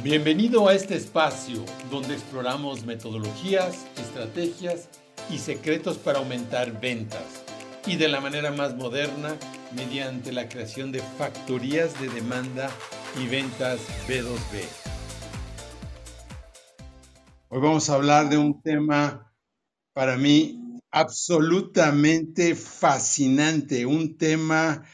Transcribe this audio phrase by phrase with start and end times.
[0.00, 4.88] Bienvenido a este espacio donde exploramos metodologías, estrategias
[5.30, 7.44] y secretos para aumentar ventas
[7.86, 9.36] y de la manera más moderna
[9.76, 12.70] mediante la creación de factorías de demanda
[13.22, 14.64] y ventas B2B.
[17.50, 19.30] Hoy vamos a hablar de un tema
[19.92, 24.84] para mí absolutamente fascinante, un tema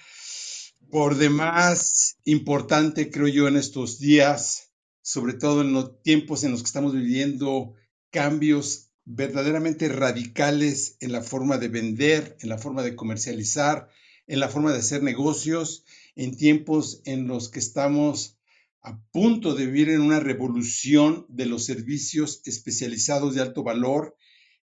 [0.90, 4.67] por demás importante creo yo en estos días
[5.08, 7.72] sobre todo en los tiempos en los que estamos viviendo
[8.10, 13.88] cambios verdaderamente radicales en la forma de vender, en la forma de comercializar,
[14.26, 18.36] en la forma de hacer negocios, en tiempos en los que estamos
[18.82, 24.14] a punto de vivir en una revolución de los servicios especializados de alto valor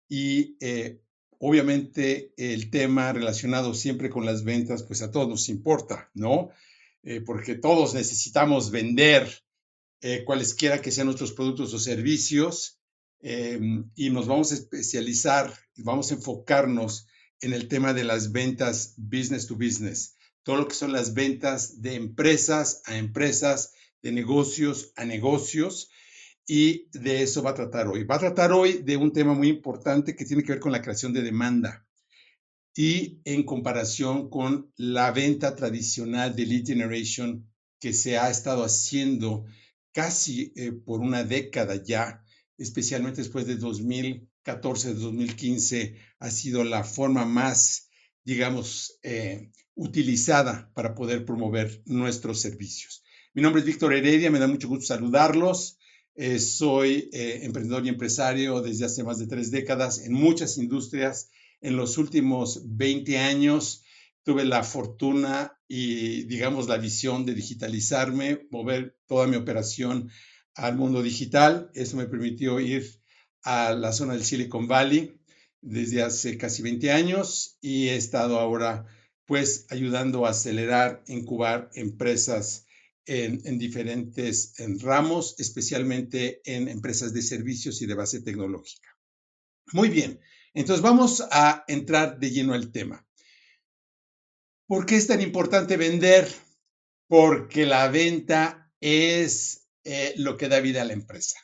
[0.08, 1.02] y eh,
[1.38, 6.48] obviamente el tema relacionado siempre con las ventas, pues a todos nos importa, ¿no?
[7.02, 9.28] Eh, porque todos necesitamos vender,
[10.00, 12.80] eh, cualesquiera que sean nuestros productos o servicios,
[13.20, 17.06] em, y nos vamos a especializar, vamos a enfocarnos
[17.40, 21.82] en el tema de las ventas business to business, todo lo que son las ventas
[21.82, 25.90] de empresas a empresas, de negocios a negocios,
[26.46, 28.02] y de eso va a tratar hoy.
[28.02, 30.82] Va a tratar hoy de un tema muy importante que tiene que ver con la
[30.82, 31.86] creación de demanda
[32.74, 37.48] y en comparación con la venta tradicional de lead generation
[37.78, 39.44] que se ha estado haciendo
[39.92, 42.24] casi eh, por una década ya,
[42.58, 47.88] especialmente después de 2014, 2015, ha sido la forma más,
[48.24, 53.02] digamos, eh, utilizada para poder promover nuestros servicios.
[53.34, 55.78] Mi nombre es Víctor Heredia, me da mucho gusto saludarlos.
[56.16, 61.30] Eh, soy emprendedor y empresario desde hace más de tres décadas en muchas industrias.
[61.60, 63.84] En los últimos 20 años
[64.24, 70.10] tuve la fortuna y, digamos, la visión de digitalizarme, mover toda mi operación
[70.56, 71.70] al mundo digital.
[71.74, 73.00] Eso me permitió ir
[73.44, 75.14] a la zona del Silicon Valley
[75.60, 78.84] desde hace casi 20 años y he estado ahora
[79.26, 82.66] pues ayudando a acelerar, incubar empresas
[83.06, 88.88] en, en diferentes ramos, especialmente en empresas de servicios y de base tecnológica.
[89.72, 90.18] Muy bien,
[90.52, 93.06] entonces vamos a entrar de lleno al tema.
[94.70, 96.32] ¿Por qué es tan importante vender?
[97.08, 101.40] Porque la venta es eh, lo que da vida a la empresa.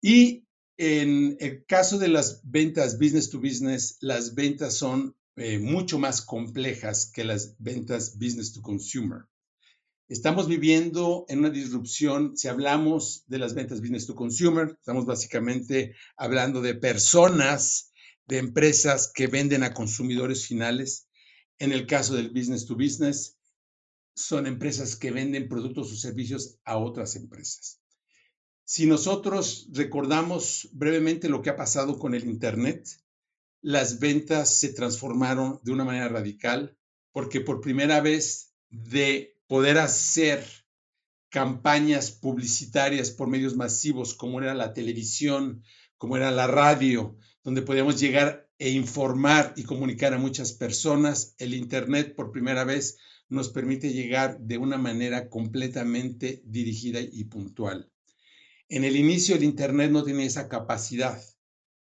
[0.00, 0.46] Y
[0.78, 6.22] en el caso de las ventas business to business, las ventas son eh, mucho más
[6.22, 9.26] complejas que las ventas business to consumer.
[10.08, 15.94] Estamos viviendo en una disrupción, si hablamos de las ventas business to consumer, estamos básicamente
[16.16, 17.92] hablando de personas,
[18.26, 21.05] de empresas que venden a consumidores finales,
[21.58, 23.38] en el caso del business to business,
[24.14, 27.80] son empresas que venden productos o servicios a otras empresas.
[28.64, 32.88] Si nosotros recordamos brevemente lo que ha pasado con el Internet,
[33.60, 36.76] las ventas se transformaron de una manera radical
[37.12, 40.44] porque por primera vez de poder hacer
[41.28, 45.62] campañas publicitarias por medios masivos como era la televisión,
[45.98, 51.34] como era la radio, donde podíamos llegar e informar y comunicar a muchas personas.
[51.38, 57.90] El Internet por primera vez nos permite llegar de una manera completamente dirigida y puntual.
[58.68, 61.22] En el inicio el Internet no tenía esa capacidad.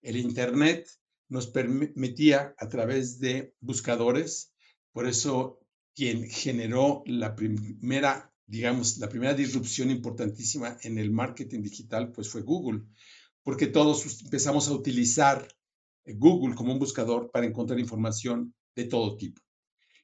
[0.03, 0.89] El Internet
[1.29, 4.53] nos permitía a través de buscadores,
[4.93, 5.61] por eso
[5.95, 12.43] quien generó la primera, digamos, la primera disrupción importantísima en el marketing digital, pues fue
[12.43, 12.83] Google,
[13.43, 15.47] porque todos empezamos a utilizar
[16.05, 19.41] Google como un buscador para encontrar información de todo tipo.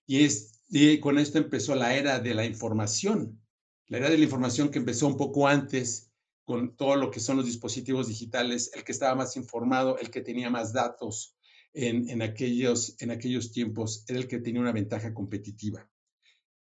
[0.07, 3.41] Y, con esto empezó la era de la información,
[3.89, 6.11] la era de la información que empezó un poco antes
[6.45, 10.21] con todo lo que son los dispositivos digitales, el que estaba más informado, el que
[10.21, 11.37] tenía más datos
[11.73, 15.91] en, aquellos, en aquellos tiempos, era el que tenía una ventaja competitiva.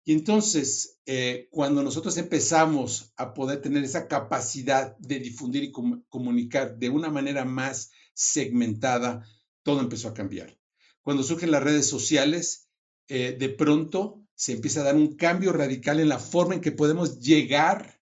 [0.04, 6.76] Y entonces, eh, cuando nosotros empezamos a poder tener esa capacidad de difundir y comunicar
[6.78, 9.28] de una manera más segmentada,
[9.62, 10.58] todo empezó a cambiar.
[11.02, 12.68] Cuando surgen las redes sociales,
[13.08, 16.72] eh, de pronto se empieza a dar un cambio radical en la forma en que
[16.72, 18.00] podemos llegar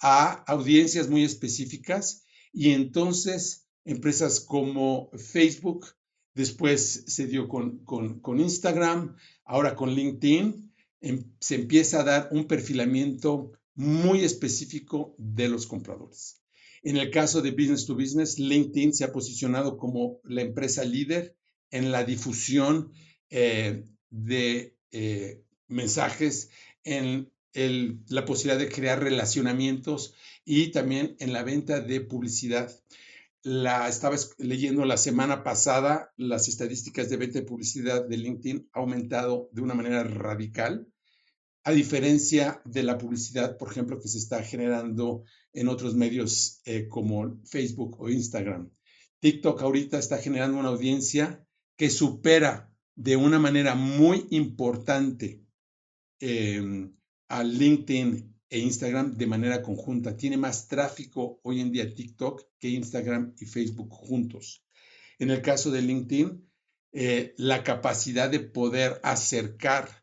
[0.00, 5.86] a audiencias muy específicas y entonces empresas como Facebook,
[6.34, 12.46] después se dio con, con, Instagram, ahora con LinkedIn, em, se empieza a dar un
[12.46, 16.42] perfilamiento muy específico de los compradores.
[16.82, 21.36] En el caso de Business to Business, LinkedIn se ha posicionado como la empresa líder
[21.70, 22.92] en la difusión
[23.30, 26.50] eh, de eh, mensajes
[26.84, 30.14] en la posibilidad de crear relacionamientos
[30.44, 32.70] y también en la venta de publicidad.
[33.42, 38.80] La, estaba leyendo la semana pasada las estadísticas de venta de publicidad de LinkedIn ha
[38.80, 40.86] aumentado de una manera radical,
[41.64, 46.88] a diferencia de la publicidad, por ejemplo, que se está generando en otros medios eh,
[46.88, 48.70] como Facebook o Instagram.
[49.20, 51.44] TikTok ahorita está generando una audiencia
[51.76, 55.44] que supera de una manera muy importante
[56.20, 56.92] em,
[57.28, 60.16] a LinkedIn e Instagram de manera conjunta.
[60.16, 64.64] Tiene más tráfico hoy en día TikTok que Instagram y Facebook juntos.
[65.18, 66.48] En el caso de LinkedIn,
[66.92, 69.97] eh, la capacidad de poder acercar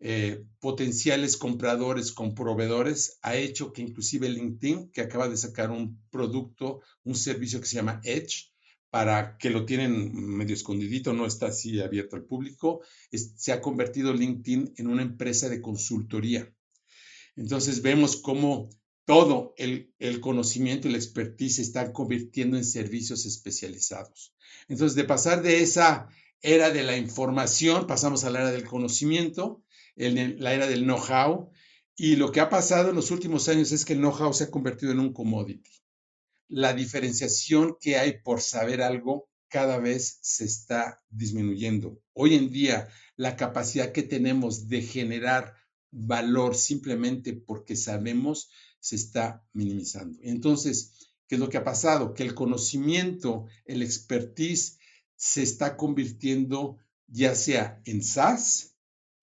[0.00, 6.02] eh, potenciales compradores con proveedores ha hecho que inclusive LinkedIn, que acaba de sacar un
[6.10, 8.50] producto, un servicio que se llama Edge,
[8.90, 12.80] para que lo tienen medio escondidito, no está así abierto al público,
[13.12, 16.52] se ha convertido LinkedIn en una empresa de consultoría.
[17.36, 18.68] Entonces vemos cómo
[19.04, 24.34] todo el, conocimiento y la expertise se están convirtiendo en servicios especializados.
[24.68, 26.08] Entonces, de pasar de esa
[26.42, 29.62] era de la información, pasamos a la era del conocimiento,
[30.08, 31.50] la era del know-how,
[31.96, 34.50] y lo que ha pasado en los últimos años es que el know-how se ha
[34.50, 35.70] convertido en un commodity.
[36.48, 42.00] La diferenciación que hay por saber algo cada vez se está disminuyendo.
[42.14, 45.54] Hoy en día, la capacidad que tenemos de generar
[45.90, 48.48] valor simplemente porque sabemos
[48.78, 50.18] se está minimizando.
[50.22, 52.14] Entonces, ¿qué es lo que ha pasado?
[52.14, 54.78] Que el conocimiento, el expertise
[55.16, 58.69] se está convirtiendo ya sea en SaaS,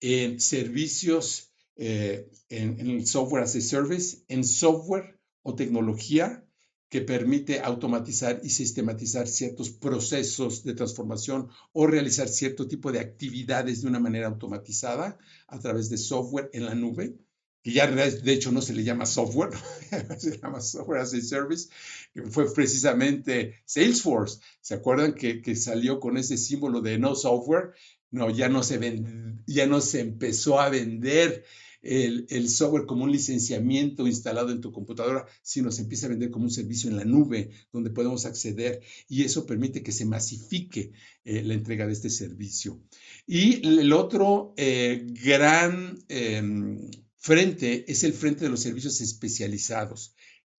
[0.00, 6.44] en servicios, eh, en, software as a service, en software o tecnología
[6.88, 13.82] que permite automatizar y sistematizar ciertos procesos de transformación o realizar cierto tipo de actividades
[13.82, 17.14] de una manera automatizada a través de software en la nube,
[17.62, 19.50] que ya de hecho no se le llama software,
[20.18, 21.68] se llama software as a service,
[22.14, 24.40] que fue precisamente Salesforce.
[24.62, 27.74] ¿Se acuerdan que, que salió con ese símbolo de no software?
[28.10, 29.02] No, ya no se,
[29.46, 31.44] ya no se empezó a vender
[31.82, 36.44] el, software como un licenciamiento instalado en tu computadora, sino se empieza a vender como
[36.44, 40.92] un servicio en la nube donde podemos acceder y eso permite que se masifique
[41.24, 42.82] eh, la entrega de este servicio.
[43.26, 50.14] Y el otro eh, gran em, frente es el frente de los servicios especializados.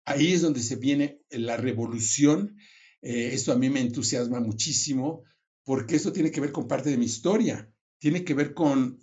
[0.05, 2.57] Ahí es donde se viene la revolución.
[3.03, 5.25] Eh, esto a mí me entusiasma muchísimo
[5.69, 9.03] porque esto tiene que ver con parte de mi historia, tiene que ver con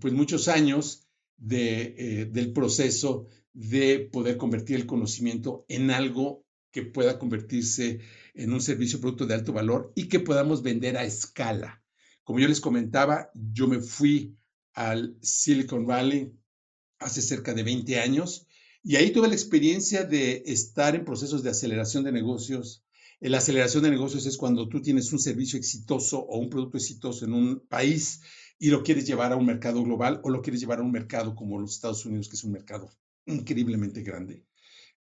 [0.00, 1.06] pues muchos años
[1.50, 8.00] eh, del proceso de poder convertir el conocimiento en algo que pueda convertirse
[8.32, 11.84] en un servicio producto de alto valor y que podamos vender a escala.
[12.24, 14.38] Como yo les comentaba, yo me fui
[14.72, 16.32] al Silicon Valley
[16.98, 18.46] hace cerca de 20 años
[18.82, 22.86] y ahí tuve la experiencia de estar en procesos de aceleración de negocios.
[23.20, 27.26] La aceleración de negocios es cuando tú tienes un servicio exitoso o un producto exitoso
[27.26, 28.22] en un país
[28.58, 31.34] y lo quieres llevar a un mercado global o lo quieres llevar a un mercado
[31.34, 32.90] como los Estados Unidos, que es un mercado
[33.26, 34.46] increíblemente grande.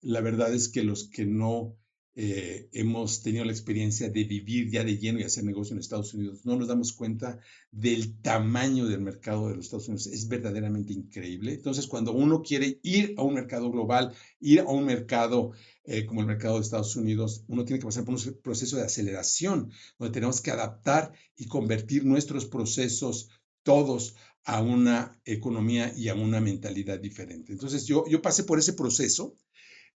[0.00, 1.76] La verdad es que los que no
[2.20, 6.14] eh, hemos tenido la experiencia de vivir ya de lleno y hacer negocio en Estados
[6.14, 7.38] Unidos, no nos damos cuenta
[7.70, 10.08] del tamaño del mercado de los Estados Unidos.
[10.08, 11.52] Es verdaderamente increíble.
[11.54, 15.52] Entonces, cuando uno quiere ir a un mercado global, ir a un mercado
[15.84, 18.82] eh, como el mercado de Estados Unidos, uno tiene que pasar por un proceso de
[18.82, 23.30] aceleración, donde tenemos que adaptar y convertir nuestros procesos
[23.62, 27.52] todos a una economía y a una mentalidad diferente.
[27.52, 29.36] Entonces yo, yo pasé por ese proceso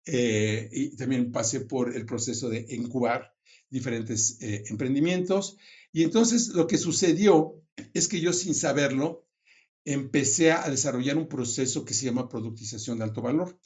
[0.05, 3.33] eh, y también pasé por el proceso de incubar
[3.69, 5.57] diferentes eh, emprendimientos.
[5.91, 7.61] Y entonces lo que sucedió
[7.93, 9.25] es que yo sin saberlo
[9.85, 13.59] empecé a desarrollar un proceso que se llama productización de alto valor.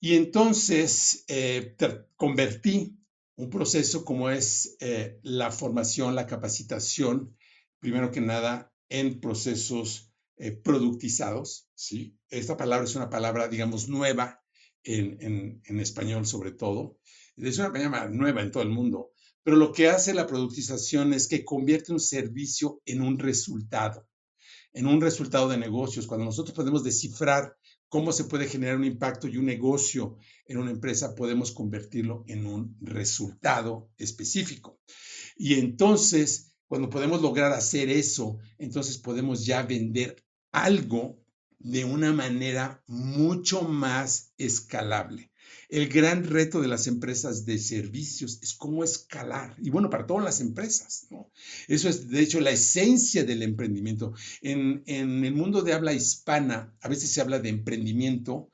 [0.00, 1.76] Y entonces eh,
[2.16, 2.96] convertí
[3.36, 4.76] un proceso como es
[5.22, 7.34] la formación, la capacitación,
[7.80, 10.10] primero que nada en procesos
[10.42, 11.68] eh, productizados.
[11.74, 12.18] ¿sí?
[12.30, 14.39] Esta palabra es una palabra, digamos, nueva
[14.84, 16.98] en, español sobre todo.
[17.36, 19.10] Es una palabra nueva en todo el mundo.
[19.42, 24.06] Pero lo que hace la productización es que convierte un servicio en un resultado,
[24.72, 26.06] en un resultado de negocios.
[26.06, 27.56] Cuando nosotros podemos descifrar
[27.88, 32.46] cómo se puede generar un impacto y un negocio en una empresa, podemos convertirlo en
[32.46, 34.78] un resultado específico.
[35.36, 40.14] Y entonces cuando podemos lograr hacer eso, entonces podemos ya vender
[40.52, 41.19] algo
[41.60, 45.30] de una manera mucho más escalable.
[45.68, 49.54] El gran reto de las empresas de servicios es cómo escalar.
[49.62, 51.30] Y bueno, para todas las empresas, ¿no?
[51.68, 54.12] Eso es, de hecho, la esencia del emprendimiento.
[54.42, 58.50] En, el mundo de habla hispana, a veces se habla de emprendimiento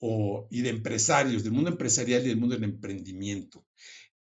[0.00, 3.64] o, y de empresarios, del mundo empresarial y del mundo del emprendimiento.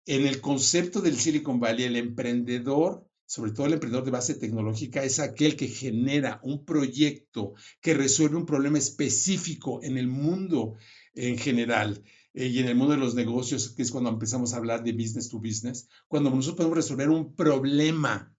[0.06, 5.04] En el concepto del Silicon Valley, el emprendedor sobre todo el emprendedor de base tecnológica,
[5.04, 10.78] es aquel que genera un proyecto que resuelve un problema específico en el mundo
[11.14, 14.58] en general eh, y en el mundo de los negocios, que es cuando empezamos a
[14.58, 18.36] hablar de business to business, cuando nosotros podemos resolver un problema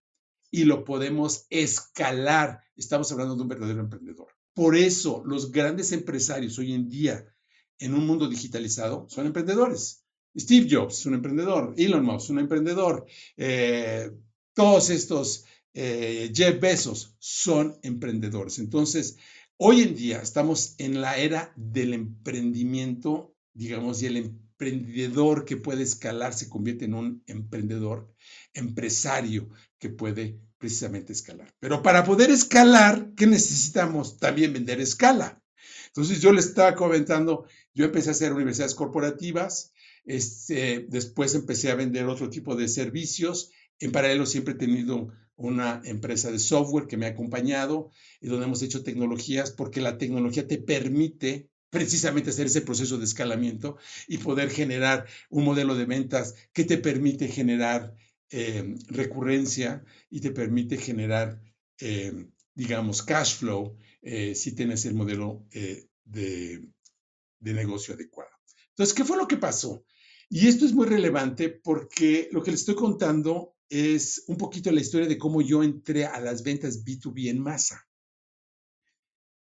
[0.51, 4.27] y lo podemos escalar, estamos hablando de un verdadero emprendedor.
[4.55, 7.33] Por eso los grandes empresarios hoy en día
[7.79, 10.05] en un mundo digitalizado son emprendedores.
[10.37, 13.07] Steve Jobs es un emprendedor, Elon Musk es un emprendedor,
[13.37, 14.11] eh,
[14.61, 18.59] todos estos eh, Jeff Bezos son emprendedores.
[18.59, 19.17] Entonces,
[19.57, 25.83] hoy en día estamos en la era del emprendimiento, digamos, y el emprendedor que puede
[25.83, 28.14] escalar se convierte en un emprendedor,
[28.52, 29.49] empresario
[29.79, 31.55] que puede precisamente escalar.
[31.59, 34.19] Pero para poder escalar, ¿qué necesitamos?
[34.19, 35.43] También vender escala.
[35.87, 39.73] Entonces yo le estaba comentando, yo empecé a hacer universidades corporativas,
[40.05, 45.81] este, después empecé a vender otro tipo de servicios en paralelo siempre he tenido una
[45.85, 50.47] empresa de software que me ha acompañado y donde hemos hecho tecnologías porque la tecnología
[50.47, 56.35] te permite precisamente hacer ese proceso de escalamiento y poder generar un modelo de ventas
[56.53, 57.95] que te permite generar
[58.31, 61.41] eh, recurrencia y te permite generar,
[61.81, 68.31] eh, digamos, cash flow eh, si tienes el modelo de, de negocio adecuado.
[68.71, 69.85] Entonces, ¿qué fue lo que pasó?
[70.29, 74.81] Y esto es muy relevante porque lo que les estoy contando es un poquito la
[74.81, 77.87] historia de cómo yo entré a las ventas B2B en masa.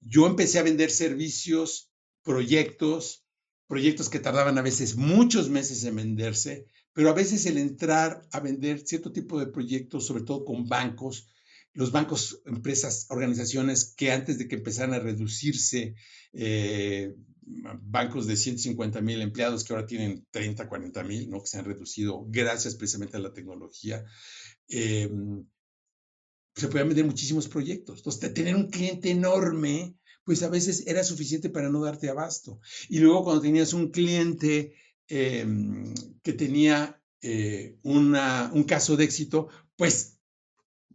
[0.00, 3.26] Yo empecé a vender servicios, proyectos,
[3.66, 8.40] proyectos que tardaban a veces muchos meses en venderse, pero a veces el entrar a
[8.40, 11.28] vender cierto tipo de proyectos, sobre todo con bancos,
[11.72, 15.94] los bancos, empresas, organizaciones que antes de que empezaran a reducirse,
[16.32, 17.14] eh,
[17.44, 21.40] bancos de 150 mil empleados que ahora tienen 30, 40 mil, ¿no?
[21.40, 24.04] que se han reducido gracias precisamente a la tecnología,
[24.68, 25.44] em,
[26.54, 27.98] se podían vender muchísimos proyectos.
[27.98, 32.60] Entonces, tener un cliente enorme, pues a veces era suficiente para no darte abasto.
[32.88, 34.74] Y luego cuando tenías un cliente
[35.08, 40.18] em, que tenía eh, un caso de éxito, pues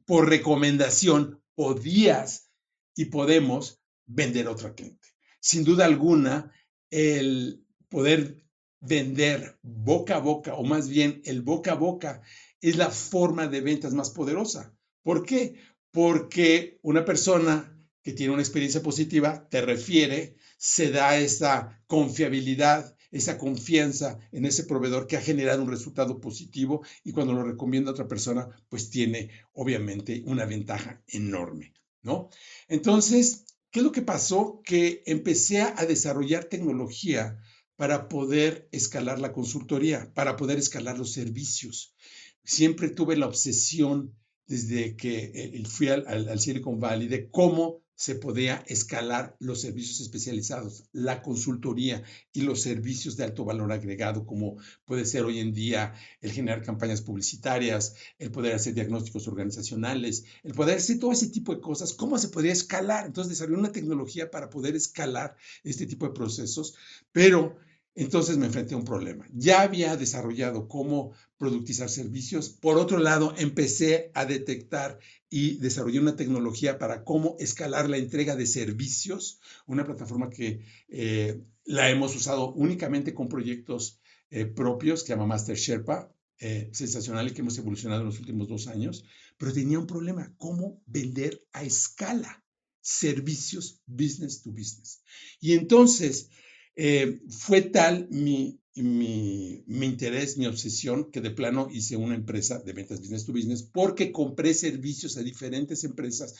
[0.06, 2.50] por recomendación podías
[2.96, 5.17] y podemos vender a otro cliente.
[5.48, 6.52] Sin duda alguna,
[6.90, 8.44] el poder
[8.82, 12.22] vender boca a boca, o más bien el boca a boca,
[12.60, 14.76] es la forma de ventas más poderosa.
[15.04, 15.56] ¿Por qué?
[15.90, 23.38] Porque una persona que tiene una experiencia positiva te refiere, se da esa confiabilidad, esa
[23.38, 27.94] confianza en ese proveedor que ha generado un resultado positivo y cuando lo recomienda a
[27.94, 32.32] otra persona, pues tiene obviamente una ventaja enorme, ¿no?
[32.68, 34.62] Entonces, ¿qué es lo que pasó?
[34.66, 37.38] Que empecé a desarrollar tecnología
[37.76, 41.96] para poder escalar la consultoría, para poder escalar los servicios.
[42.44, 44.16] Siempre tuve la obsesión
[44.48, 50.00] desde que eh, fui al, al Silicon Valley de cómo se podía escalar los servicios
[50.02, 55.52] especializados, la consultoría y los servicios de alto valor agregado, como puede ser hoy en
[55.52, 61.30] día el generar campañas publicitarias, el poder hacer diagnósticos organizacionales, el poder hacer todo ese
[61.30, 63.08] tipo de cosas, cómo se podría escalar.
[63.08, 66.76] Entonces, desarrollé una tecnología para poder escalar este tipo de procesos,
[67.12, 67.58] pero
[67.98, 69.28] entonces me enfrenté a un problema.
[69.34, 72.50] Ya había desarrollado cómo productizar servicios.
[72.50, 75.00] Por otro lado, empecé a detectar
[75.32, 81.42] y desarrollé una tecnología para cómo escalar la entrega de servicios, una plataforma que eh,
[81.66, 84.00] la hemos usado únicamente con proyectos
[84.30, 88.20] eh, propios, que se llama Master Sherpa, eh, sensacional y que hemos evolucionado en los
[88.20, 89.06] últimos dos años,
[89.40, 92.44] pero tenía un problema, cómo vender a escala
[92.80, 95.02] servicios business to business.
[95.40, 96.30] Y entonces,
[96.78, 103.00] eh, fue tal mi, interés, mi obsesión, que de plano hice una empresa de ventas
[103.02, 106.36] business to business porque compré servicios a diferentes empresas,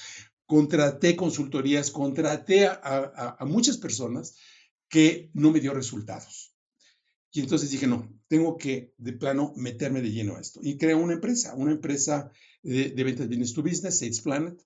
[0.46, 4.36] contraté consultorías, contraté a, a muchas personas
[4.88, 6.54] que no me dio resultados.
[7.32, 10.60] Y entonces dije, no, tengo que de plano meterme de lleno a esto.
[10.64, 12.32] Y creé una empresa, una empresa
[12.64, 14.60] de, de ventas business to business, Sales Planet.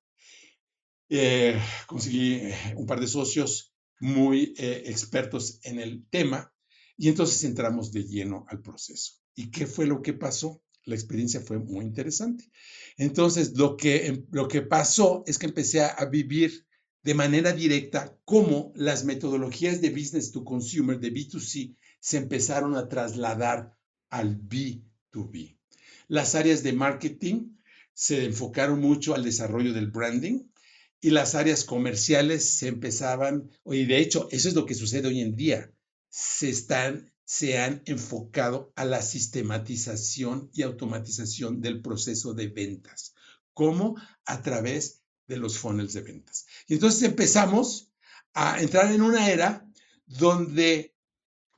[1.10, 3.71] Eh, conseguí eh, un par de socios
[4.01, 6.51] muy eh, expertos en el tema
[6.98, 9.13] y entonces entramos de lleno al proceso.
[9.36, 10.62] ¿Y qué fue lo que pasó?
[10.86, 12.51] La experiencia fue muy interesante.
[12.98, 16.65] Entonces, lo que, em, lo que pasó es que empecé a, vivir
[17.03, 22.88] de manera directa cómo las metodologías de business to consumer, de B2C, se empezaron a
[22.89, 23.75] trasladar
[24.10, 25.58] al B2B.
[26.08, 27.55] Las áreas de marketing
[27.93, 30.50] se enfocaron mucho al desarrollo del branding
[31.01, 35.20] y las áreas comerciales se empezaban, y de hecho eso es lo que sucede hoy
[35.20, 35.74] en día,
[36.10, 43.15] se, están, se han enfocado a la sistematización y automatización del proceso de ventas.
[43.53, 43.96] ¿Cómo?
[44.25, 46.46] A través de los funnels de ventas.
[46.67, 47.91] Y entonces empezamos
[48.34, 49.67] a entrar en una era
[50.05, 50.96] donde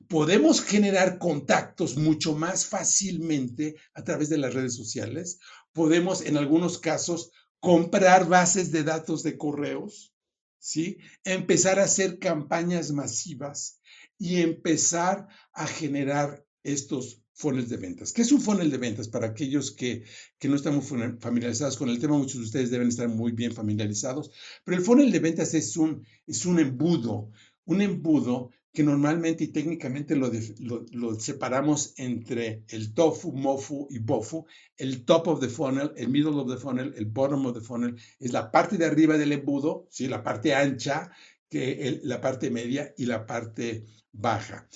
[0.08, 5.38] podemos generar contactos mucho más fácilmente a través de las redes sociales.
[5.72, 7.32] Podemos, en algunos casos,
[7.64, 10.14] comprar bases de datos de correos,
[10.58, 10.98] ¿sí?
[11.24, 13.80] Empezar a hacer campañas masivas
[14.18, 18.12] y empezar a generar estos funnels de ventas.
[18.12, 19.08] ¿Qué es un funnel de ventas?
[19.08, 20.04] Para aquellos que,
[20.38, 20.84] que no están muy
[21.18, 24.30] familiarizados con el tema, muchos de ustedes deben estar muy bien familiarizados,
[24.62, 27.30] pero el funnel de ventas es un, es un embudo,
[27.64, 34.46] un embudo que normalmente y técnicamente lo, separamos entre el tofu, mofu y bofu.
[34.76, 37.94] El top of the funnel, el middle of the funnel, el bottom of the funnel
[38.18, 40.08] es la parte de arriba del embudo, ¿sí?
[40.08, 41.12] la parte ancha,
[41.48, 44.68] que la parte media y la parte baja.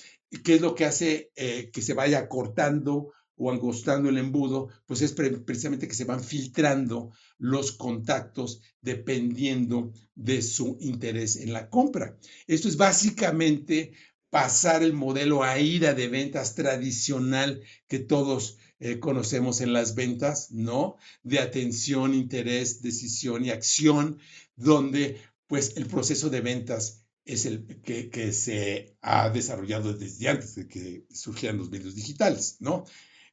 [0.45, 4.69] ¿Qué es lo que hace eh, que se vaya cortando o angostando el embudo?
[4.87, 11.71] Pues es precisamente que se van filtrando los contactos dependiendo de su interés en la
[11.71, 12.19] compra.
[12.47, 13.93] Esto es básicamente
[14.31, 20.97] pasar el modelo AIDA de ventas tradicional que todos eh, conocemos en las ventas, ¿no?
[21.23, 24.19] De atención, interés, decisión y acción,
[24.55, 30.67] donde pues el proceso de ventas es el que, se ha desarrollado desde antes de
[30.67, 32.85] que surgieran los medios digitales, ¿no?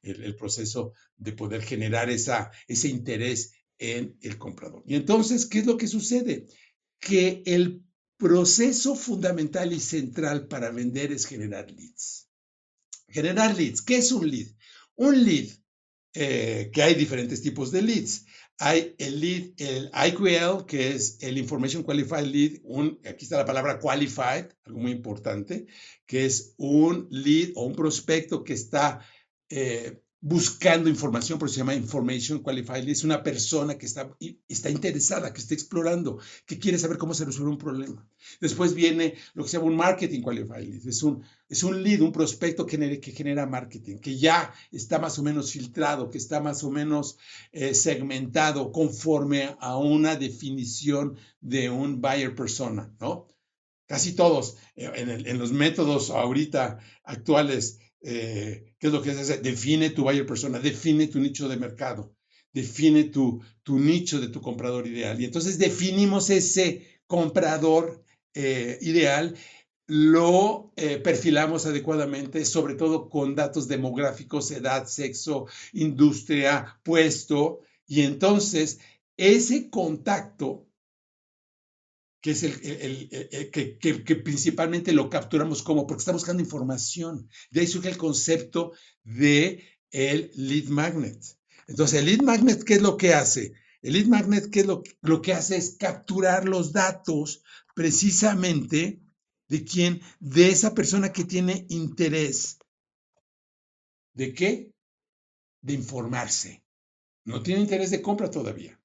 [0.05, 4.83] El, proceso de poder generar esa, ese interés en el comprador.
[4.85, 6.45] Y entonces, ¿qué es lo que sucede?
[6.99, 7.83] Que el
[8.17, 12.29] proceso fundamental y central para vender es generar leads.
[13.07, 13.81] Generar leads.
[13.81, 14.47] ¿Qué es un lead?
[14.95, 15.47] Un lead,
[16.13, 18.25] eh, que hay diferentes tipos de leads.
[18.57, 23.45] Hay el lead, el IQL, que es el Information Qualified Lead, un, aquí está la
[23.45, 25.67] palabra qualified, algo muy importante,
[26.05, 29.05] que es un lead o un prospecto que está
[29.49, 34.09] eh, buscando información, por eso se llama Information Qualified, es una persona que está,
[34.47, 36.17] está interesada, que está explorando,
[36.47, 38.09] que quiere saber cómo se resuelve un problema.
[38.41, 42.11] Después viene lo que se llama un Marketing Qualified es un, es un lead, un
[42.11, 46.71] prospecto que, genera marketing, que ya está más o menos filtrado, que está más o
[46.71, 47.19] menos
[47.51, 53.27] eh, segmentado conforme a una definición de un buyer persona, ¿no?
[53.85, 59.39] Casi todos eh, en los métodos ahorita actuales eh, ¿qué es lo que hace?
[59.39, 62.15] Define tu buyer persona, define tu nicho de mercado,
[62.53, 65.19] define tu, tu nicho de tu comprador ideal.
[65.19, 68.03] Y entonces definimos ese comprador
[68.35, 69.35] eh, ideal,
[69.87, 77.61] lo eh, perfilamos adecuadamente, sobre todo con datos demográficos, edad, sexo, industria, puesto.
[77.87, 78.79] Y entonces
[79.17, 80.64] ese contacto
[82.25, 87.29] que es el, que, principalmente lo capturamos como, porque está buscando información.
[87.51, 88.71] De ahí surge el concepto
[89.03, 91.23] de el lead magnet.
[91.67, 93.53] Entonces, el lead magnet, ¿qué es lo que hace?
[93.83, 95.55] El lead magnet, ¿qué es lo, lo que hace?
[95.55, 97.43] Es capturar los datos
[97.75, 99.03] precisamente
[99.47, 102.57] de quién, de esa persona que tiene interés.
[104.15, 104.73] ¿De qué?
[105.61, 106.63] De informarse.
[107.23, 108.81] No tiene interés de compra todavía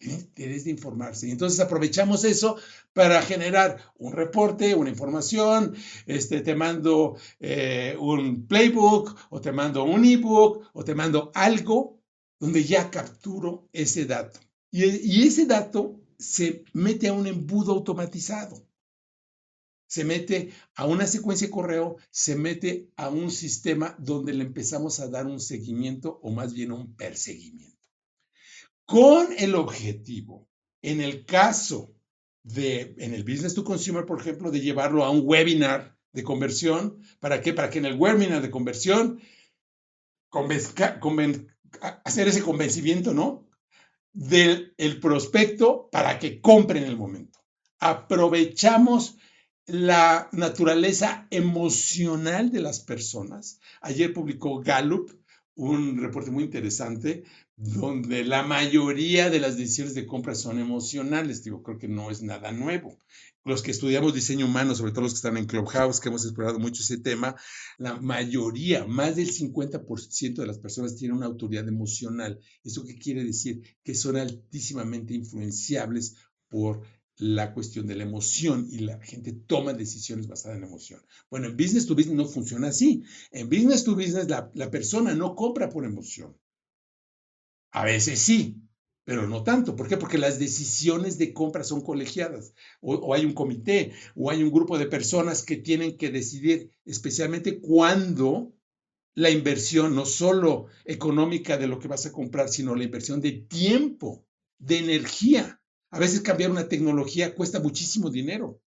[0.00, 1.28] interés de informarse.
[1.28, 2.56] Y entonces aprovechamos eso
[2.92, 5.74] para generar un reporte, una información,
[6.06, 12.00] este, te mando eh, un playbook o te mando un ebook o te mando algo
[12.38, 14.40] donde ya capturo ese dato.
[14.70, 18.64] Y, y ese dato se mete a un embudo automatizado.
[19.88, 25.00] Se mete a una secuencia de correo, se mete a un sistema donde le empezamos
[25.00, 27.77] a dar un seguimiento o más bien un perseguimiento
[28.88, 30.48] con el objetivo,
[30.80, 31.94] en el caso
[32.42, 37.02] de, en el Business to Consumer, por ejemplo, de llevarlo a un webinar de conversión.
[37.20, 37.52] ¿Para qué?
[37.52, 39.20] Para que en el webinar de conversión
[42.02, 43.46] hacer ese convencimiento, ¿no?
[44.14, 47.40] Del el prospecto para que compre en el momento.
[47.80, 49.16] Aprovechamos
[49.66, 53.60] la naturaleza emocional de las personas.
[53.82, 55.10] Ayer publicó Gallup
[55.56, 57.24] un reporte muy interesante
[57.58, 61.42] donde la mayoría de las decisiones de compra son emocionales.
[61.42, 62.96] Digo, creo que no es nada nuevo.
[63.44, 66.60] Los que estudiamos diseño humano, sobre todo los que están en Clubhouse, que hemos explorado
[66.60, 67.34] mucho ese tema,
[67.78, 72.38] la mayoría, más del 50% de las personas tienen una autoridad emocional.
[72.62, 73.62] ¿Eso qué quiere decir?
[73.82, 76.14] Que son altísimamente influenciables
[76.48, 76.82] por
[77.16, 81.00] la cuestión de la emoción y la gente toma decisiones basadas en emoción.
[81.28, 83.02] Bueno, en business to business no funciona así.
[83.32, 86.36] En business to business la, la persona no compra por emoción.
[87.78, 88.60] A veces sí,
[89.04, 89.76] pero no tanto.
[89.76, 89.96] ¿Por qué?
[89.96, 94.78] Porque las decisiones de compra son colegiadas, o, hay un comité, o hay un grupo
[94.78, 98.52] de personas que tienen que decidir, especialmente cuando
[99.14, 103.30] la inversión, no solo económica de lo que vas a comprar, sino la inversión de
[103.30, 104.26] tiempo,
[104.58, 105.62] de energía.
[105.92, 108.60] A veces cambiar una tecnología cuesta muchísimo dinero.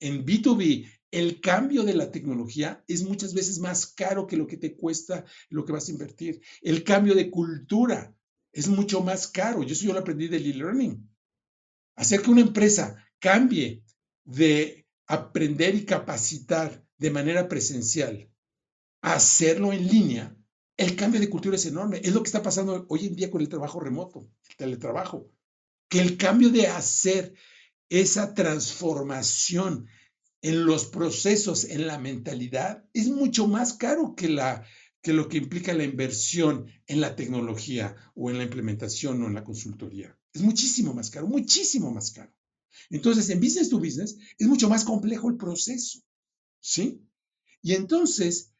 [0.00, 4.56] En B2B, el cambio de la tecnología es muchas veces más caro que lo que
[4.56, 6.40] te cuesta lo que vas a invertir.
[6.62, 8.16] El cambio de cultura,
[8.54, 9.62] es mucho más caro.
[9.62, 11.10] Yo eso yo lo aprendí del e-learning.
[11.96, 13.82] Hacer que una empresa cambie
[14.24, 18.30] de aprender y capacitar de manera presencial
[19.02, 20.36] a hacerlo en línea,
[20.76, 22.00] el cambio de cultura es enorme.
[22.02, 25.30] Es lo que está pasando hoy en día con el trabajo remoto, el teletrabajo.
[25.88, 27.34] Que el cambio de hacer
[27.88, 29.86] esa transformación
[30.42, 34.66] en los procesos, en la mentalidad, es mucho más caro que la
[35.04, 39.34] que lo que implica la inversión en la tecnología o en la implementación o en
[39.34, 40.18] la consultoría.
[40.32, 42.32] Es muchísimo más caro, muchísimo más caro.
[42.88, 46.00] Entonces, en business to business es mucho más complejo el proceso,
[46.58, 47.06] ¿sí?
[47.60, 48.54] Y entonces,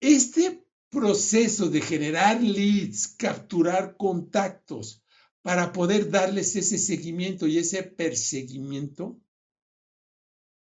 [0.00, 5.02] este proceso de generar leads, capturar contactos
[5.40, 9.18] para poder darles ese seguimiento y ese perseguimiento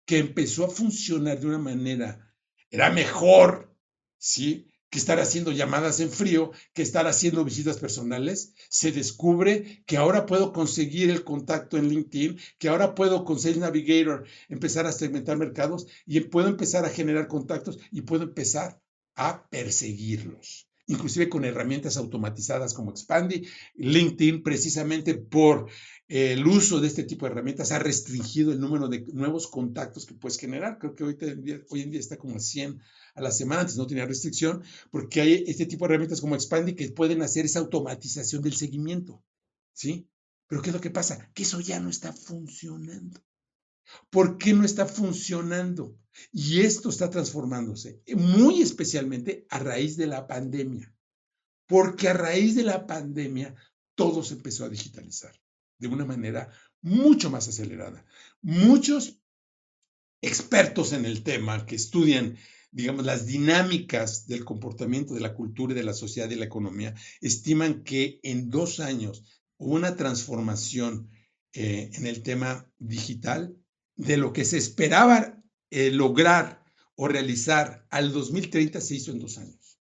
[0.06, 2.36] que empezó a funcionar de una manera,
[2.70, 3.74] era mejor,
[4.17, 4.71] ¿sí?
[4.91, 10.25] Que estar haciendo llamadas en frío, que estar haciendo visitas personales, se descubre que ahora
[10.25, 15.38] puedo conseguir el contacto en LinkedIn, que ahora puedo con Sales Navigator empezar a segmentar
[15.38, 18.82] mercados y puedo empezar a generar contactos y puedo empezar
[19.15, 23.47] a perseguirlos inclusive con herramientas automatizadas como Expandi.
[23.75, 25.69] LinkedIn, precisamente por
[26.10, 30.15] el uso de este tipo de herramientas, ha restringido el número de nuevos contactos que
[30.15, 30.77] puedes generar.
[30.80, 31.17] Creo que hoy,
[31.82, 32.82] en día está como a 100
[33.15, 36.76] a la semana, antes no tenía restricción, porque hay este tipo de herramientas como Expandi
[36.76, 39.24] que pueden hacer esa automatización del seguimiento.
[39.74, 40.08] ¿Sí?
[40.47, 41.32] Pero ¿qué es lo que pasa?
[41.34, 43.24] Que eso ya no está funcionando.
[44.10, 45.97] ¿Por qué no está funcionando?
[46.32, 50.93] Y esto está transformándose, muy especialmente a raíz de la pandemia.
[51.67, 53.56] Porque a raíz de la pandemia
[53.95, 55.34] todo se empezó a digitalizar
[55.78, 58.06] de una manera mucho más acelerada.
[58.41, 59.21] Muchos
[60.21, 62.38] expertos en el tema que estudian
[62.72, 67.84] digamos, las dinámicas del comportamiento de la cultura de la sociedad y la economía, estiman
[67.84, 69.24] que en dos años
[69.58, 71.10] hubo una transformación
[71.54, 73.56] eh, en el tema digital
[73.96, 76.64] de lo que se esperaba eh, lograr
[76.96, 79.80] o realizar al 2030 se hizo en dos años.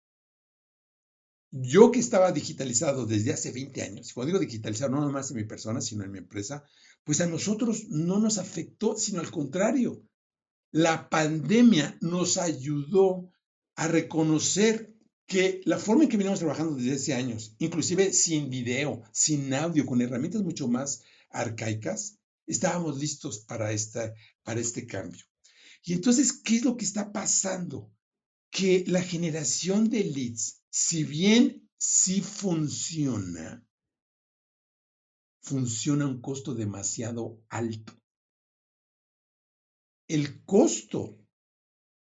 [1.50, 5.44] Yo que estaba digitalizado desde hace 20 años, cuando digo digitalizado no nomás en mi
[5.44, 6.64] persona, sino en mi empresa,
[7.04, 10.02] pues a nosotros no nos afectó, sino al contrario,
[10.74, 13.30] la pandemia nos ayudó
[13.76, 14.92] a reconocer
[15.24, 19.86] que la forma en que veníamos trabajando desde hace años, inclusive sin video, sin audio,
[19.86, 25.24] con herramientas mucho más arcaicas, estábamos listos para, esta, para este cambio.
[25.84, 27.92] Y entonces, ¿qué es lo que está pasando?
[28.50, 33.64] Que la generación de leads, si bien sí funciona,
[35.40, 37.94] funciona a un costo demasiado alto
[40.08, 41.18] el costo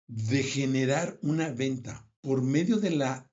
[0.07, 3.31] de generar una venta por medio de la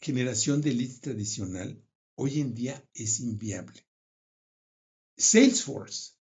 [0.00, 1.82] generación de leads tradicional
[2.14, 3.86] hoy en día es inviable.
[5.16, 6.14] Salesforce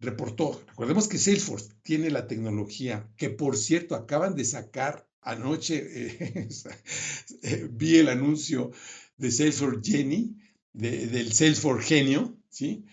[0.00, 6.48] reportó, recordemos que Salesforce tiene la tecnología que por cierto acaban de sacar anoche, eh,
[7.42, 8.70] eh, vi el anuncio
[9.16, 10.36] de Salesforce Jenny,
[10.72, 12.84] del Salesforce Genio, ¿sí?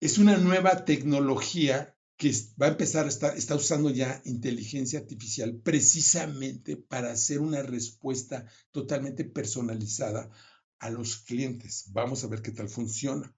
[0.00, 6.76] Es una nueva tecnología que va a empezar, está, está usando ya inteligencia artificial precisamente
[6.76, 10.30] para hacer una respuesta totalmente personalizada
[10.78, 11.86] a los clientes.
[11.88, 13.34] Vamos a ver qué tal funciona.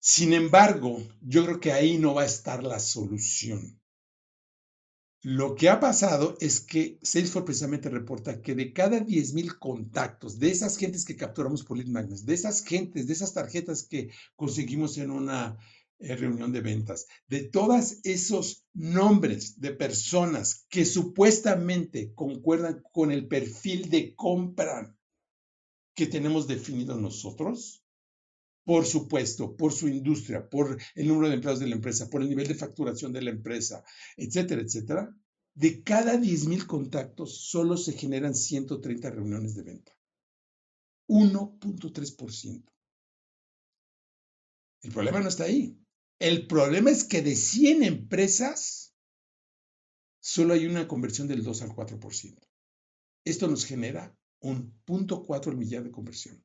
[0.00, 3.80] Sin embargo, yo creo que ahí no va a estar la solución.
[5.22, 10.50] Lo que ha pasado es que Salesforce precisamente reporta que de cada 10.000 contactos, de
[10.50, 14.96] esas gentes que capturamos por lead magnets, de esas gentes, de esas tarjetas que conseguimos
[14.96, 15.58] en una
[16.00, 23.90] reunión de ventas, de todos esos nombres de personas que supuestamente concuerdan con el perfil
[23.90, 24.94] de compra
[25.94, 27.82] que tenemos definido nosotros,
[28.64, 32.28] por supuesto, por su industria, por el número de empleados de la empresa, por el
[32.28, 33.82] nivel de facturación de la empresa,
[34.16, 35.16] etcétera, etcétera,
[35.54, 39.92] de cada 10.000 contactos solo se generan 130 reuniones de venta.
[41.08, 42.62] 1.3%.
[44.82, 45.76] El problema no está ahí.
[46.18, 48.94] El problema es que de 100 empresas,
[50.20, 52.38] solo hay una conversión del 2 al 4%.
[53.24, 56.44] Esto nos genera un punto 4 millar de conversión.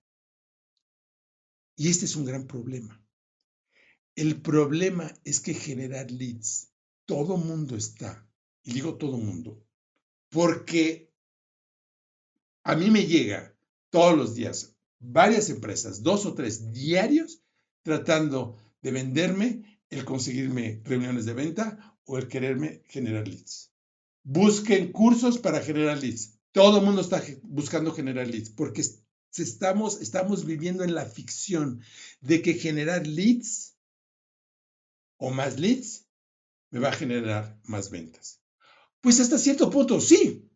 [1.75, 3.03] Y este es un gran problema.
[4.15, 6.71] El problema es que generar leads,
[7.05, 8.29] todo mundo está,
[8.63, 9.65] y digo todo mundo,
[10.29, 11.11] porque
[12.63, 13.57] a mí me llega
[13.89, 17.43] todos los días varias empresas, dos o tres diarios,
[17.81, 23.71] tratando de venderme el conseguirme reuniones de venta o el quererme generar leads.
[24.23, 26.37] Busquen cursos para generar leads.
[26.51, 28.83] Todo el mundo está buscando generar leads porque
[29.35, 31.81] estamos, estamos viviendo en la ficción
[32.21, 33.75] de que generar leads
[35.17, 36.05] o más leads
[36.69, 38.41] me va a generar más ventas.
[39.01, 40.49] Pues hasta cierto punto, sí.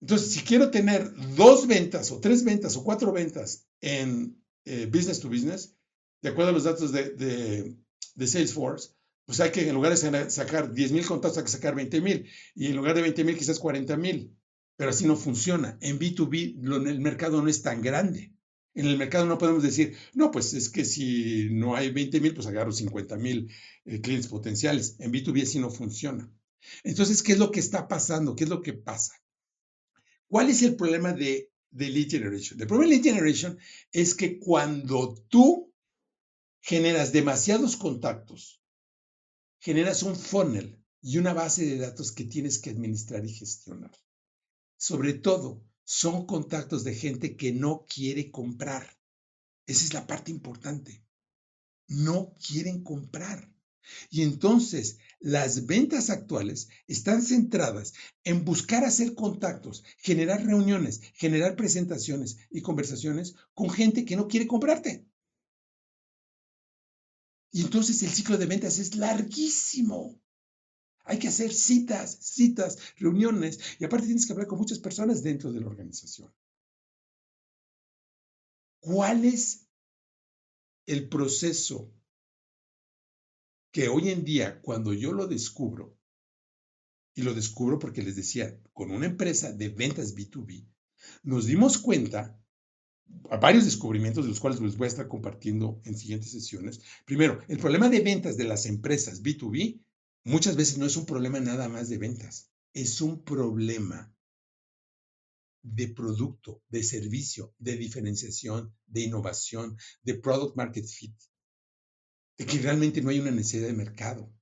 [0.00, 5.20] Entonces, si quiero tener dos ventas o tres ventas o cuatro ventas en eh, business
[5.20, 5.76] to business,
[6.22, 7.76] de acuerdo a los datos de,
[8.26, 8.90] Salesforce,
[9.24, 12.28] pues hay que en lugar de sacar 10 mil contactos, hay que sacar 20 mil.
[12.54, 14.36] Y en lugar de 20 mil, quizás 40 mil.
[14.76, 15.78] Pero así no funciona.
[15.80, 18.32] En B2B el mercado no es tan grande.
[18.74, 22.34] En el mercado no podemos decir, no, pues es que si no hay 20 mil,
[22.34, 23.50] pues agarro 50 mil
[23.86, 24.96] eh, clientes potenciales.
[24.98, 26.30] En B2B así no funciona.
[26.84, 28.36] Entonces, ¿qué es lo que está pasando?
[28.36, 29.14] ¿Qué es lo que pasa?
[30.28, 32.60] ¿Cuál es el problema de, de lead generation?
[32.60, 33.58] El problema de lead generation
[33.92, 35.65] es que cuando tú
[36.66, 38.60] generas demasiados contactos,
[39.60, 43.92] generas un funnel y una base de datos que tienes que administrar y gestionar.
[44.76, 48.98] Sobre todo, son contactos de gente que no quiere comprar.
[49.64, 51.04] Esa es la parte importante.
[51.86, 53.48] No quieren comprar.
[54.10, 62.38] Y entonces las ventas actuales están centradas en buscar hacer contactos, generar reuniones, generar presentaciones
[62.50, 65.06] y conversaciones con gente que no quiere comprarte.
[67.56, 70.20] Y entonces el ciclo de ventas es larguísimo.
[71.06, 73.58] Hay que hacer citas, citas, reuniones.
[73.78, 76.30] Y aparte tienes que hablar con muchas personas dentro de la organización.
[78.78, 79.66] ¿Cuál es
[80.84, 81.90] el proceso
[83.70, 85.98] que hoy en día, cuando yo lo descubro,
[87.14, 90.68] y lo descubro porque les decía, con una empresa de ventas B2B,
[91.22, 92.38] nos dimos cuenta
[93.40, 96.80] varios descubrimientos de los cuales les voy a estar compartiendo en siguientes sesiones.
[97.04, 99.82] Primero, el problema de ventas de las empresas B2B
[100.24, 104.12] muchas veces no es un problema nada más de ventas, es un problema
[105.62, 111.14] de producto, de servicio, de diferenciación, de innovación, de product market fit,
[112.38, 114.32] de que realmente no hay una necesidad de mercado,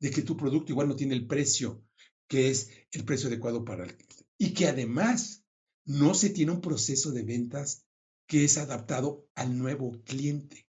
[0.00, 1.82] de que tu producto igual no tiene el precio
[2.28, 5.44] que es el precio adecuado para el cliente y que además
[5.84, 7.85] no se tiene un proceso de ventas
[8.26, 10.66] que es adaptado al nuevo cliente.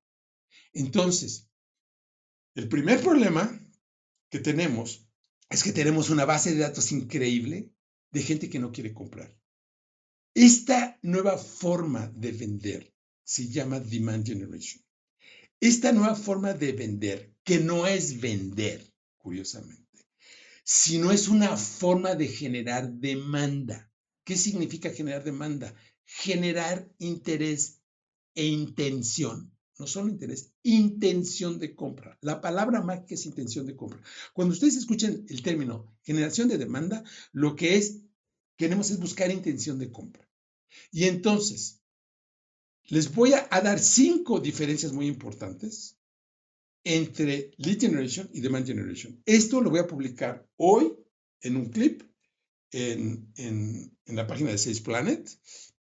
[0.73, 1.49] Entonces,
[2.55, 3.61] el primer problema
[4.31, 5.09] que tenemos
[5.51, 7.73] es que tenemos una base de datos increíble
[8.11, 9.37] de gente que no quiere comprar.
[10.35, 14.85] Esta nueva forma de vender se llama demand generation.
[15.61, 20.07] Esta nueva forma de vender, que no es vender, curiosamente,
[20.63, 23.91] sino es una forma de generar demanda.
[24.25, 25.75] ¿Qué significa generar demanda?
[26.07, 27.83] Generar interés
[28.35, 32.17] e intención, no solo interés, intención de compra.
[32.23, 34.01] La palabra mágica es intención de compra.
[34.33, 38.01] Cuando ustedes escuchen el término generación de demanda, lo que es,
[38.57, 40.27] queremos es buscar intención de compra.
[40.91, 41.83] Y entonces,
[42.85, 45.99] les voy a, dar cinco diferencias muy importantes
[46.85, 49.21] entre lead generation y demand generation.
[49.27, 50.97] Esto lo voy a publicar hoy
[51.41, 52.03] en un clip
[52.71, 55.29] en, en, en la página de Sales Planet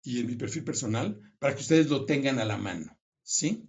[0.03, 2.97] y en mi perfil personal para que ustedes lo tengan a la mano.
[3.23, 3.67] ¿Sí?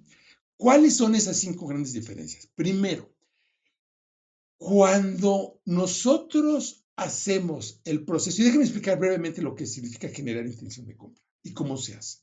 [0.57, 2.47] ¿Cuáles son esas cinco grandes diferencias?
[2.55, 3.15] Primero,
[4.57, 10.97] cuando nosotros hacemos el proceso, y déjenme explicar brevemente lo que significa generar intención de
[10.97, 12.19] compra y cómo se hace.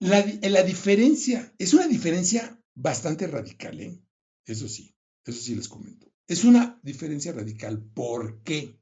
[0.00, 4.00] La, la diferencia es una diferencia bastante radical, ¿eh?
[4.46, 6.12] Eso sí, eso sí les comento.
[6.28, 7.82] Es una diferencia radical.
[7.82, 8.78] ¿Por qué?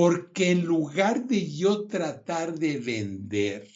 [0.00, 3.68] Porque en lugar de yo tratar de vender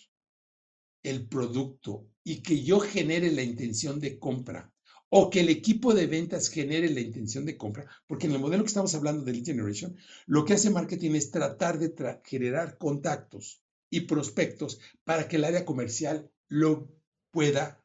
[1.03, 4.73] el producto y que yo genere la intención de compra
[5.09, 8.63] o que el equipo de ventas genere la intención de compra, porque en el modelo
[8.63, 13.61] que estamos hablando de lead generation, lo que hace marketing es tratar de generar contactos
[13.91, 16.89] y prospectos para que el área comercial lo
[17.33, 17.85] pueda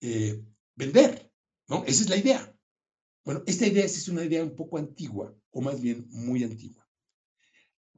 [0.00, 0.42] eh,
[0.74, 1.30] vender,
[1.68, 1.84] ¿no?
[1.84, 2.58] Esa es la idea.
[3.26, 6.83] Bueno, esta idea es una idea un poco antigua, o más bien muy antigua.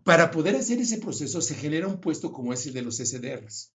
[0.07, 3.75] Para poder hacer ese proceso se genera un puesto como es el de los SDRs,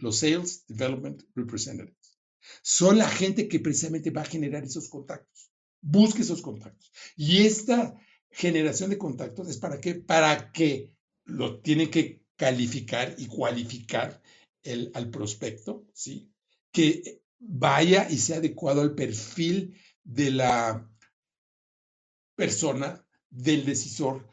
[0.00, 2.18] los Sales Development Representatives.
[2.60, 5.52] son la gente que precisamente va a generar esos contactos.
[5.80, 6.90] Busque esos contactos.
[7.14, 7.94] Y esta
[8.32, 9.94] generación de contactos es para qué?
[9.94, 10.92] Para que
[11.24, 14.20] lo tienen que calificar y cualificar
[14.92, 15.86] al prospecto.
[16.72, 20.90] Que vaya y sea adecuado al perfil de la
[22.34, 24.31] persona, del decisor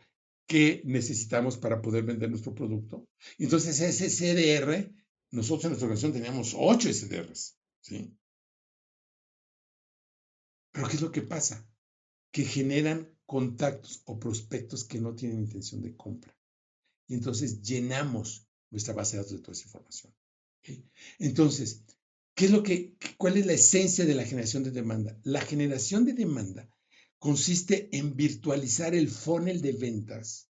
[0.49, 3.07] que necesitamos para poder vender nuestro producto.
[3.37, 4.91] Entonces, ese CDR,
[5.29, 8.17] nosotros en nuestra organización teníamos ocho SDRs, ¿sí?
[10.71, 11.69] Pero ¿qué es lo que pasa?
[12.31, 16.35] Que generan contactos o prospectos que no tienen intención de compra.
[17.07, 20.15] Y entonces llenamos nuestra base de datos de toda esa información.
[21.19, 21.83] Entonces,
[22.33, 25.15] ¿qué es lo que, ¿cuál es la esencia de la generación de demanda?
[25.21, 26.67] La generación de demanda
[27.19, 30.49] consiste en virtualizar el funnel de ventas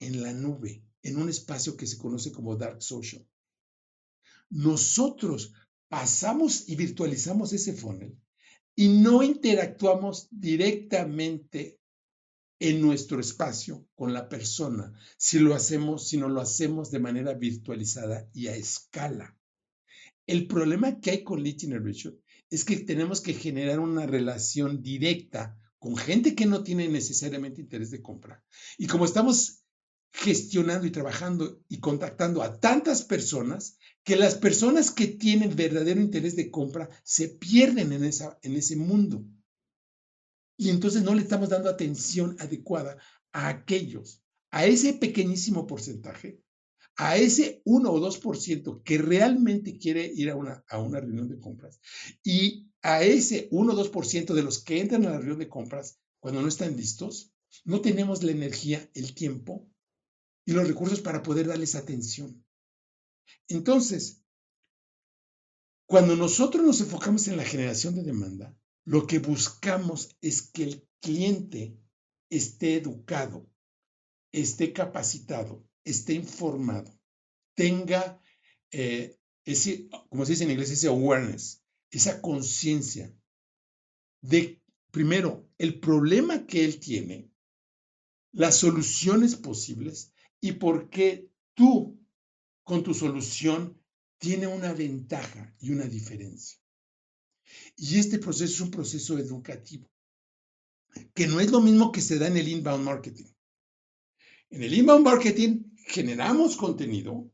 [0.00, 3.26] en la nube, en un espacio que se conoce como Dark Social.
[4.48, 5.52] Nosotros
[5.88, 8.18] pasamos y virtualizamos ese funnel
[8.74, 11.78] y no interactuamos directamente
[12.58, 17.34] en nuestro espacio con la persona si lo hacemos, si no lo hacemos de manera
[17.34, 19.36] virtualizada y a escala.
[20.26, 22.18] El problema que hay con Lead Generation
[22.50, 27.92] es que tenemos que generar una relación directa con gente que no tiene necesariamente interés
[27.92, 28.42] de compra.
[28.76, 29.62] Y como estamos
[30.12, 36.34] gestionando y trabajando y contactando a tantas personas, que las personas que tienen verdadero interés
[36.34, 39.24] de compra se pierden en, esa, en ese mundo.
[40.56, 42.98] Y entonces no le estamos dando atención adecuada
[43.30, 46.42] a aquellos, a ese pequeñísimo porcentaje,
[46.96, 51.38] a ese 1 o 2% que realmente quiere ir a una, a una reunión de
[51.38, 51.80] compras
[52.22, 55.98] y a ese 1 o 2% de los que entran a la reunión de compras
[56.20, 57.32] cuando no están listos,
[57.64, 59.68] no tenemos la energía, el tiempo
[60.46, 62.44] y los recursos para poder darles atención.
[63.48, 64.24] Entonces,
[65.86, 70.88] cuando nosotros nos enfocamos en la generación de demanda, lo que buscamos es que el
[71.00, 71.78] cliente
[72.30, 73.48] esté educado,
[74.32, 76.92] esté capacitado, esté informado,
[77.54, 78.20] tenga
[78.70, 83.14] eh, ese, como se dice en inglés, ese awareness, esa conciencia
[84.20, 87.30] de, primero, el problema que él tiene,
[88.32, 91.98] las soluciones posibles y por qué tú,
[92.64, 93.80] con tu solución,
[94.18, 96.58] tiene una ventaja y una diferencia.
[97.76, 99.88] Y este proceso es un proceso educativo,
[101.14, 103.26] que no es lo mismo que se da en el inbound marketing.
[104.50, 107.32] En el inbound marketing generamos contenido,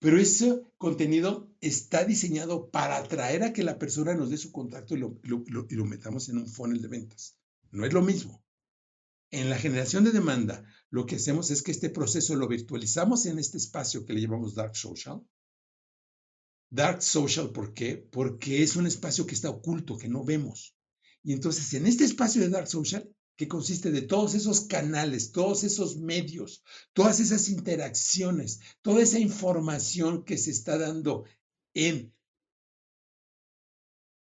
[0.00, 4.96] pero ese contenido está diseñado para atraer a que la persona nos dé su contacto
[4.96, 7.38] y lo, metamos en un funnel de ventas.
[7.70, 8.44] No es lo mismo.
[9.30, 13.38] En la generación de demanda, lo que hacemos es que este proceso lo virtualizamos en
[13.38, 15.22] este espacio que le llamamos Dark Social
[16.72, 17.98] Dark Social, ¿por qué?
[17.98, 20.74] Porque es un espacio que está oculto, que no vemos.
[21.22, 25.64] Y entonces en este espacio de Dark Social, que consiste de todos esos canales, todos
[25.64, 31.24] esos medios, todas esas interacciones, toda esa información que se está dando
[31.74, 32.14] en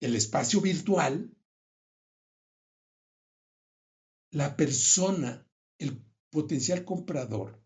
[0.00, 1.36] el espacio virtual,
[4.30, 5.44] la persona,
[5.78, 6.00] el
[6.30, 7.60] potencial comprador,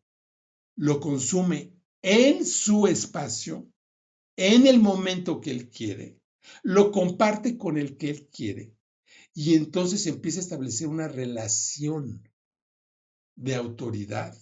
[0.75, 3.71] lo consume en su espacio
[4.37, 6.19] en el momento que él quiere,
[6.63, 8.75] lo comparte con el que él quiere
[9.35, 12.29] y entonces empieza a establecer una relación
[13.35, 14.37] de autoridad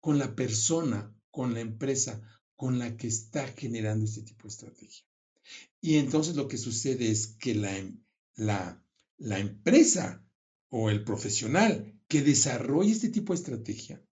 [0.00, 2.22] con la persona, con la empresa
[2.56, 5.04] con la que está generando este tipo de estrategia.
[5.80, 8.02] Y entonces lo que sucede es que la, em,
[8.36, 8.82] la,
[9.18, 10.24] la empresa
[10.70, 14.06] o el profesional que desarrolla este tipo de estrategia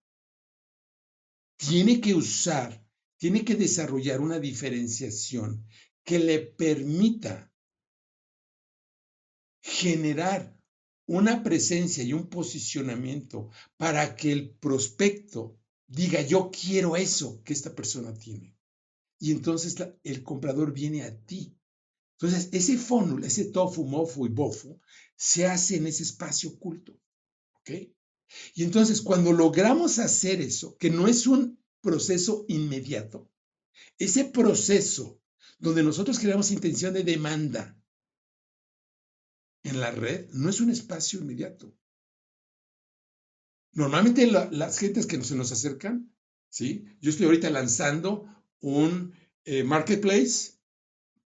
[1.57, 2.83] tiene que usar
[3.17, 5.65] tiene que desarrollar una diferenciación
[6.03, 7.52] que le permita
[9.63, 10.55] generar
[11.07, 17.73] una presencia y un posicionamiento para que el prospecto diga, yo quiero eso que esta
[17.73, 18.57] persona tiene.
[19.19, 21.57] Y entonces el comprador viene a ti.
[22.19, 24.79] Entonces, ese funnel, ese tofu, mofu y bofu,
[25.15, 26.99] se hace en ese espacio oculto.
[27.59, 27.71] ¿Ok?
[28.55, 33.29] Y entonces, cuando logramos hacer eso, que no es un proceso inmediato.
[33.97, 35.21] Ese proceso
[35.59, 37.77] donde nosotros creamos intención de demanda
[39.63, 41.73] en la red no es un espacio inmediato.
[43.71, 46.13] Normalmente las gentes que se nos acercan,
[46.49, 46.85] ¿sí?
[47.01, 48.27] Yo estoy ahorita lanzando
[48.59, 49.13] un
[49.45, 50.53] eh, marketplace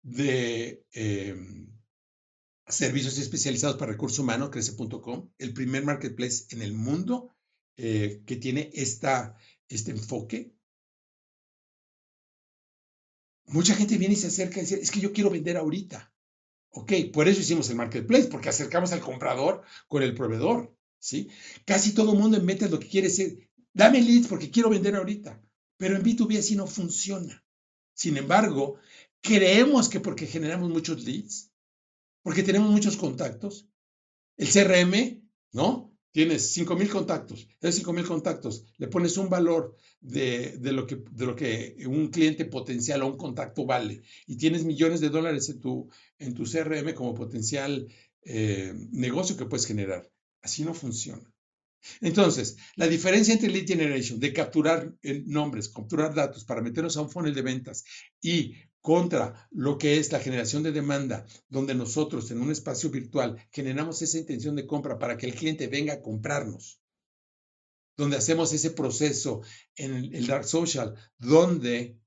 [0.01, 1.67] de em,
[2.67, 7.35] servicios especializados para recursos humanos, crece.com, el primer marketplace en el mundo
[7.75, 9.35] eh, que tiene esta,
[9.67, 10.57] este enfoque.
[13.47, 16.13] mucha gente viene y se acerca y dice, es que yo quiero vender ahorita.
[16.79, 21.27] Ok, por eso hicimos el marketplace, porque acercamos al comprador con el proveedor, ¿sí?
[21.65, 23.35] Casi todo el mundo en lo que quiere es,
[23.73, 25.41] dame leads porque quiero vender ahorita,
[25.77, 27.43] pero en B2B así no funciona.
[27.95, 28.77] Sin embargo,
[29.21, 31.51] creemos que porque generamos muchos leads,
[32.21, 33.67] porque tenemos muchos contactos,
[34.37, 35.86] el CRM, ¿no?
[36.17, 42.45] Tienes 5,000 contactos, esos 5,000 contactos, le pones un valor de, lo que, un cliente
[42.45, 46.95] potencial o un contacto vale y tienes millones de dólares en tu, en tu CRM
[46.95, 47.87] como potencial
[48.23, 50.09] eh, negocio que puedes generar.
[50.41, 51.31] Así no funciona.
[52.01, 57.01] Entonces, la diferencia entre lead generation, de capturar eh, nombres, capturar datos para meternos a
[57.01, 57.85] un funnel de ventas
[58.19, 63.37] y contra lo que es la generación de demanda, donde nosotros en un espacio virtual
[63.51, 66.81] generamos esa intención de compra para que el cliente venga a comprarnos,
[67.97, 69.41] donde hacemos ese proceso
[69.75, 71.99] en el dark social, donde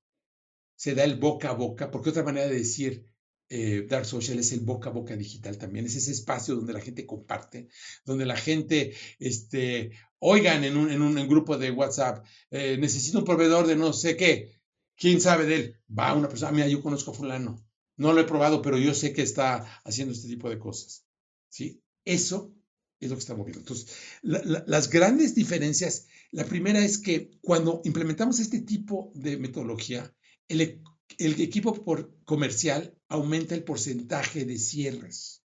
[0.77, 3.05] se da el boca a boca, porque otra manera de decir
[3.51, 6.81] eh, Dark Social es el boca a boca digital también, es ese espacio donde la
[6.81, 7.69] gente comparte,
[8.05, 9.91] donde la gente, este,
[10.21, 14.17] oigan en un, en un grupo de WhatsApp, eh, necesito un proveedor de no sé
[14.17, 14.60] qué,
[15.01, 15.77] ¿Quién sabe de él?
[15.99, 17.67] Va una persona, mira, yo conozco a fulano.
[17.97, 21.07] No lo he probado, pero yo sé que está haciendo este tipo de cosas.
[21.49, 21.83] ¿Sí?
[22.05, 22.55] Eso
[23.01, 23.61] es lo que estamos viendo.
[23.61, 30.15] Entonces, las grandes diferencias, la primera es que cuando implementamos este tipo de metodología,
[30.49, 30.83] el,
[31.17, 35.43] el equipo por comercial aumenta el porcentaje de cierres.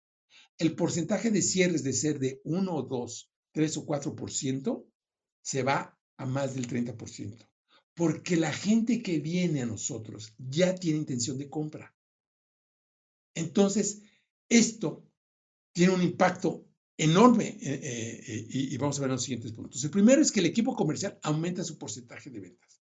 [0.58, 4.86] El porcentaje de cierres de ser de 1 o 2, 3 o 4%,
[5.44, 7.53] se va a más del 30%
[7.96, 11.94] porque la gente que viene a nosotros ya tiene intención de compra.
[13.36, 14.02] Entonces,
[14.50, 15.06] esto
[15.74, 16.66] tiene un impacto
[16.98, 19.84] enorme eh, eh, eh, y, vamos a ver los siguientes puntos.
[19.84, 22.82] El primero es que el equipo comercial aumenta su porcentaje de ventas.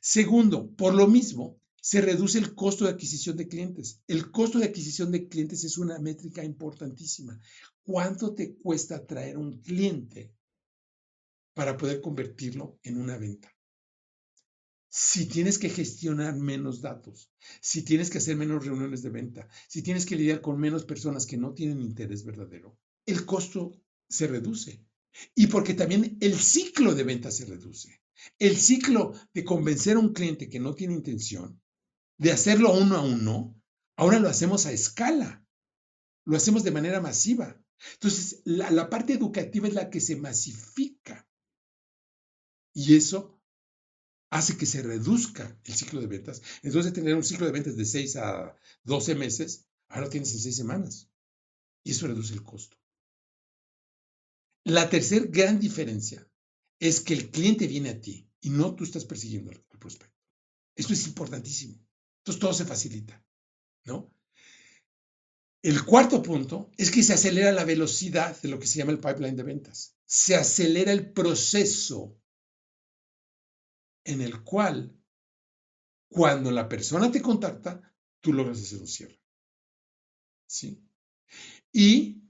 [0.00, 4.00] Segundo, por lo mismo, se reduce el costo de adquisición de clientes.
[4.06, 7.40] El costo de adquisición de clientes es una métrica importantísima.
[7.82, 10.32] ¿Cuánto te cuesta traer un cliente
[11.54, 13.51] para poder convertirlo en una venta?
[14.94, 17.30] Si tienes que gestionar menos datos,
[17.62, 21.24] si tienes que hacer menos reuniones de venta, si tienes que lidiar con menos personas
[21.24, 23.72] que no tienen interés verdadero, el costo
[24.06, 24.84] se reduce.
[25.34, 28.02] Y porque también el ciclo de venta se reduce.
[28.38, 31.58] El ciclo de convencer a un cliente que no tiene intención,
[32.18, 33.58] de hacerlo uno a uno,
[33.96, 35.42] ahora lo hacemos a escala,
[36.26, 37.58] lo hacemos de manera masiva.
[37.94, 41.26] Entonces, la, la parte educativa es la que se masifica.
[42.74, 43.41] Y eso
[44.32, 46.40] hace que se reduzca el ciclo de ventas.
[46.62, 50.56] Entonces, tener un ciclo de ventas de 6 a 12 meses, ahora tienes en 6
[50.56, 51.10] semanas.
[51.84, 52.78] Y eso reduce el costo.
[54.64, 56.26] La tercera gran diferencia
[56.80, 60.16] es que el cliente viene a ti y no tú estás persiguiendo al, prospecto.
[60.74, 61.74] Esto es importantísimo.
[62.20, 63.22] Entonces, todo se facilita,
[63.84, 64.14] ¿no?
[65.60, 68.98] El cuarto punto es que se acelera la velocidad de lo que se llama el
[68.98, 69.94] pipeline de ventas.
[70.06, 72.21] Se acelera el proceso
[74.04, 74.98] en el cual
[76.08, 79.20] cuando la persona te contacta, tú logras hacer un cierre.
[80.46, 80.86] ¿Sí?
[81.72, 82.22] Y,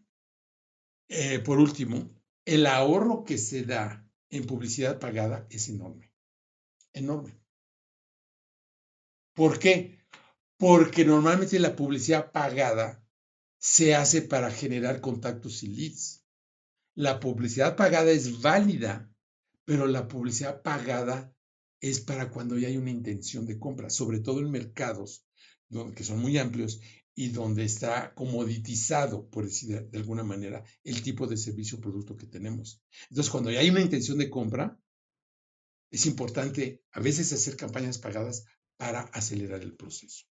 [1.08, 2.10] eh, por último,
[2.44, 6.12] el ahorro que se da en publicidad pagada es enorme.
[6.92, 7.38] Enorme.
[9.34, 9.98] ¿Por qué?
[10.56, 13.04] Porque normalmente la publicidad pagada
[13.58, 16.24] se hace para generar contactos y leads.
[16.94, 19.12] La publicidad pagada es válida,
[19.64, 21.34] pero la publicidad pagada
[21.82, 25.26] es para cuando ya hay una intención de compra, sobre todo en mercados
[25.96, 26.80] que son muy amplios
[27.14, 32.16] y donde está comoditizado, por decir de, alguna manera, el tipo de servicio o producto
[32.16, 32.82] que tenemos.
[33.10, 34.78] Entonces, cuando ya hay una intención de compra,
[35.90, 38.44] es importante a veces hacer campañas pagadas
[38.76, 40.26] para acelerar el proceso.